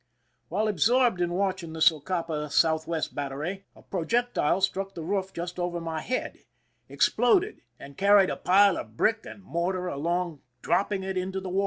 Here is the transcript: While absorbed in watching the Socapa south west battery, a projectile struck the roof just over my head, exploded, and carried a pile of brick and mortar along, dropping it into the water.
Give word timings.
While 0.49 0.67
absorbed 0.67 1.21
in 1.21 1.31
watching 1.33 1.73
the 1.73 1.79
Socapa 1.79 2.51
south 2.51 2.87
west 2.87 3.13
battery, 3.13 3.65
a 3.75 3.83
projectile 3.83 4.59
struck 4.61 4.95
the 4.95 5.03
roof 5.03 5.31
just 5.31 5.59
over 5.59 5.79
my 5.79 6.01
head, 6.01 6.39
exploded, 6.89 7.61
and 7.79 7.95
carried 7.99 8.31
a 8.31 8.35
pile 8.35 8.77
of 8.79 8.97
brick 8.97 9.27
and 9.27 9.43
mortar 9.43 9.85
along, 9.85 10.41
dropping 10.63 11.03
it 11.03 11.17
into 11.17 11.39
the 11.39 11.49
water. 11.49 11.59